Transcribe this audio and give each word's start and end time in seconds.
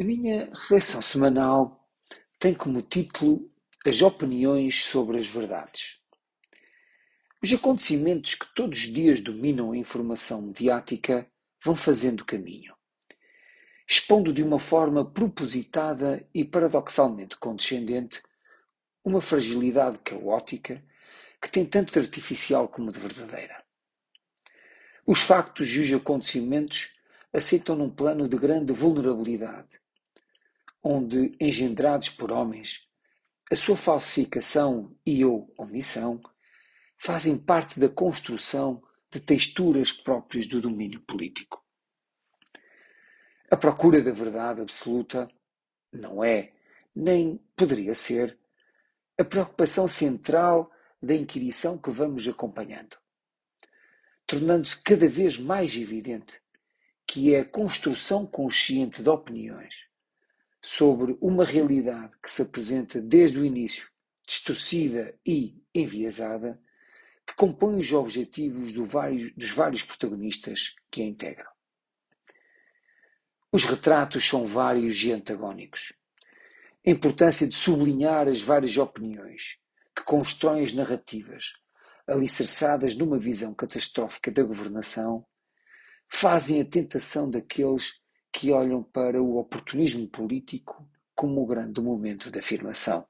A 0.00 0.02
minha 0.02 0.46
reflexão 0.46 1.02
semanal 1.02 1.86
tem 2.38 2.54
como 2.54 2.80
título 2.80 3.52
As 3.84 4.00
opiniões 4.00 4.82
sobre 4.86 5.18
as 5.18 5.26
verdades. 5.26 6.00
Os 7.44 7.52
acontecimentos 7.52 8.34
que 8.34 8.46
todos 8.54 8.78
os 8.78 8.84
dias 8.84 9.20
dominam 9.20 9.72
a 9.72 9.76
informação 9.76 10.40
mediática 10.40 11.30
vão 11.62 11.76
fazendo 11.76 12.24
caminho, 12.24 12.74
expondo 13.86 14.32
de 14.32 14.42
uma 14.42 14.58
forma 14.58 15.04
propositada 15.04 16.26
e 16.32 16.46
paradoxalmente 16.46 17.36
condescendente 17.36 18.22
uma 19.04 19.20
fragilidade 19.20 19.98
caótica 19.98 20.82
que 21.42 21.50
tem 21.50 21.66
tanto 21.66 21.92
de 21.92 21.98
artificial 21.98 22.70
como 22.70 22.90
de 22.90 22.98
verdadeira. 22.98 23.62
Os 25.06 25.20
factos 25.20 25.68
e 25.68 25.80
os 25.80 25.92
acontecimentos 25.92 26.98
aceitam 27.34 27.76
num 27.76 27.90
plano 27.90 28.26
de 28.26 28.38
grande 28.38 28.72
vulnerabilidade, 28.72 29.78
onde, 30.82 31.36
engendrados 31.40 32.08
por 32.08 32.32
homens, 32.32 32.88
a 33.50 33.56
sua 33.56 33.76
falsificação 33.76 34.96
e 35.04 35.24
ou 35.24 35.52
omissão 35.58 36.20
fazem 36.96 37.36
parte 37.36 37.78
da 37.78 37.88
construção 37.88 38.82
de 39.10 39.20
texturas 39.20 39.92
próprias 39.92 40.46
do 40.46 40.60
domínio 40.60 41.00
político. 41.00 41.64
A 43.50 43.56
procura 43.56 44.00
da 44.00 44.12
verdade 44.12 44.60
absoluta 44.60 45.28
não 45.92 46.22
é, 46.22 46.52
nem 46.94 47.38
poderia 47.56 47.94
ser, 47.94 48.38
a 49.18 49.24
preocupação 49.24 49.88
central 49.88 50.70
da 51.02 51.14
inquirição 51.14 51.76
que 51.76 51.90
vamos 51.90 52.28
acompanhando, 52.28 52.96
tornando-se 54.26 54.80
cada 54.82 55.08
vez 55.08 55.38
mais 55.38 55.74
evidente 55.74 56.40
que 57.06 57.34
é 57.34 57.40
a 57.40 57.44
construção 57.44 58.24
consciente 58.24 59.02
de 59.02 59.08
opiniões 59.08 59.89
sobre 60.62 61.16
uma 61.20 61.44
realidade 61.44 62.12
que 62.22 62.30
se 62.30 62.42
apresenta 62.42 63.00
desde 63.00 63.38
o 63.38 63.44
início 63.44 63.88
distorcida 64.26 65.18
e 65.26 65.60
enviesada, 65.74 66.60
que 67.26 67.34
compõe 67.34 67.80
os 67.80 67.92
objetivos 67.92 68.72
do 68.72 68.84
vários, 68.84 69.32
dos 69.34 69.50
vários 69.50 69.82
protagonistas 69.82 70.76
que 70.90 71.02
a 71.02 71.04
integram. 71.04 71.50
Os 73.52 73.64
retratos 73.64 74.24
são 74.24 74.46
vários 74.46 75.02
e 75.02 75.12
antagónicos. 75.12 75.92
A 76.86 76.90
importância 76.90 77.48
de 77.48 77.56
sublinhar 77.56 78.28
as 78.28 78.40
várias 78.40 78.76
opiniões 78.76 79.58
que 79.96 80.04
constroem 80.04 80.62
as 80.62 80.72
narrativas, 80.72 81.54
alicerçadas 82.06 82.94
numa 82.94 83.18
visão 83.18 83.52
catastrófica 83.52 84.30
da 84.30 84.44
governação, 84.44 85.26
fazem 86.08 86.60
a 86.60 86.64
tentação 86.64 87.28
daqueles 87.28 88.00
que 88.32 88.52
olham 88.52 88.82
para 88.82 89.20
o 89.20 89.38
oportunismo 89.38 90.08
político 90.08 90.88
como 91.14 91.42
o 91.42 91.46
grande 91.46 91.80
momento 91.80 92.30
de 92.30 92.38
afirmação, 92.38 93.06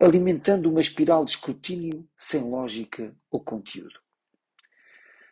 alimentando 0.00 0.70
uma 0.70 0.80
espiral 0.80 1.24
de 1.24 1.30
escrutínio 1.30 2.08
sem 2.16 2.42
lógica 2.42 3.14
ou 3.30 3.42
conteúdo. 3.42 4.00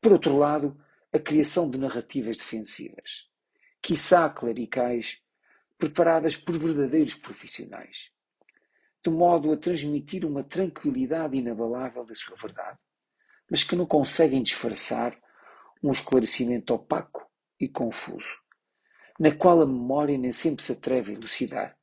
Por 0.00 0.12
outro 0.12 0.36
lado, 0.36 0.80
a 1.12 1.18
criação 1.18 1.68
de 1.68 1.78
narrativas 1.78 2.36
defensivas, 2.36 3.28
quiçá 3.80 4.28
clericais, 4.28 5.20
preparadas 5.76 6.36
por 6.36 6.56
verdadeiros 6.58 7.14
profissionais, 7.14 8.12
de 9.02 9.10
modo 9.10 9.50
a 9.50 9.56
transmitir 9.56 10.24
uma 10.24 10.44
tranquilidade 10.44 11.36
inabalável 11.36 12.04
da 12.04 12.14
sua 12.14 12.36
verdade, 12.36 12.78
mas 13.50 13.64
que 13.64 13.74
não 13.74 13.86
conseguem 13.86 14.42
disfarçar 14.42 15.18
um 15.82 15.90
esclarecimento 15.90 16.74
opaco 16.74 17.28
e 17.58 17.68
confuso 17.68 18.37
na 19.18 19.32
qual 19.32 19.60
a 19.60 19.66
memória 19.66 20.16
nem 20.16 20.32
sempre 20.32 20.62
se 20.62 20.72
atreve 20.72 21.12
a 21.12 21.14
elucidar, 21.16 21.76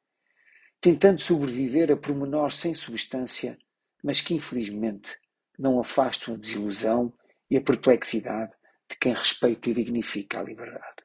tentando 0.79 1.19
sobreviver 1.19 1.91
a 1.91 1.97
pormenores 1.97 2.55
sem 2.55 2.73
substância, 2.73 3.57
mas 4.03 4.21
que 4.21 4.33
infelizmente 4.33 5.17
não 5.57 5.79
afastam 5.79 6.33
a 6.33 6.37
desilusão 6.37 7.13
e 7.49 7.57
a 7.57 7.61
perplexidade 7.61 8.53
de 8.89 8.97
quem 8.97 9.13
respeita 9.13 9.69
e 9.69 9.73
dignifica 9.73 10.39
a 10.39 10.43
liberdade. 10.43 11.03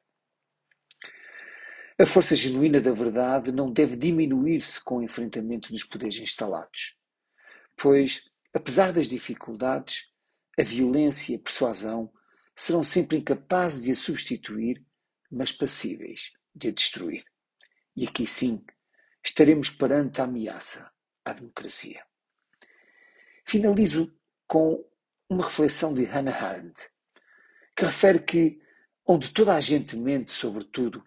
A 1.99 2.05
força 2.05 2.35
genuína 2.35 2.79
da 2.79 2.91
verdade 2.93 3.51
não 3.51 3.71
deve 3.71 3.95
diminuir-se 3.95 4.83
com 4.83 4.97
o 4.97 5.03
enfrentamento 5.03 5.71
dos 5.71 5.83
poderes 5.83 6.17
instalados, 6.17 6.95
pois, 7.77 8.23
apesar 8.53 8.91
das 8.93 9.07
dificuldades, 9.07 10.09
a 10.57 10.63
violência 10.63 11.33
e 11.33 11.35
a 11.35 11.39
persuasão 11.39 12.11
serão 12.55 12.83
sempre 12.83 13.17
incapazes 13.17 13.83
de 13.83 13.91
a 13.91 13.95
substituir 13.95 14.83
mas 15.31 15.51
passíveis 15.51 16.33
de 16.53 16.67
a 16.67 16.71
destruir. 16.71 17.25
E 17.95 18.07
aqui 18.07 18.27
sim 18.27 18.63
estaremos 19.23 19.69
perante 19.69 20.21
a 20.21 20.25
ameaça 20.25 20.91
à 21.23 21.33
democracia. 21.33 22.05
Finalizo 23.45 24.13
com 24.47 24.83
uma 25.29 25.45
reflexão 25.45 25.93
de 25.93 26.03
Hannah 26.03 26.35
Arendt, 26.35 26.89
que 27.75 27.85
refere 27.85 28.19
que 28.19 28.61
onde 29.05 29.33
toda 29.33 29.55
a 29.55 29.61
gente 29.61 29.95
mente 29.95 30.31
sobre 30.31 30.65
tudo, 30.65 31.03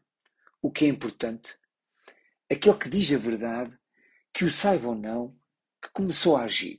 o 0.63 0.71
que 0.71 0.87
é 0.87 0.89
importante, 0.89 1.57
aquele 2.51 2.79
que 2.79 2.89
diz 2.89 3.13
a 3.13 3.19
verdade, 3.19 3.79
que 4.33 4.45
o 4.45 4.51
saiba 4.51 4.89
ou 4.89 4.95
não, 4.95 5.39
que 5.81 5.91
começou 5.91 6.37
a 6.37 6.45
agir. 6.45 6.79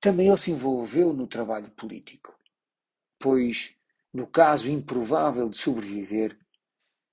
Também 0.00 0.28
ele 0.28 0.36
se 0.36 0.50
envolveu 0.50 1.12
no 1.12 1.26
trabalho 1.26 1.70
político, 1.70 2.36
pois 3.18 3.76
no 4.14 4.28
caso 4.28 4.70
improvável 4.70 5.48
de 5.48 5.58
sobreviver, 5.58 6.38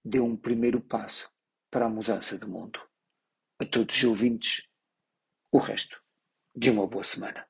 deu 0.06 0.24
um 0.24 0.38
primeiro 0.38 0.80
passo 0.80 1.28
para 1.72 1.88
a 1.88 1.90
mudança 1.90 2.38
do 2.38 2.48
mundo. 2.48 2.80
A 3.60 3.66
todos 3.66 3.96
os 3.96 4.04
ouvintes, 4.04 4.68
o 5.52 5.58
resto 5.58 6.00
de 6.56 6.70
uma 6.70 6.86
boa 6.86 7.04
semana. 7.04 7.48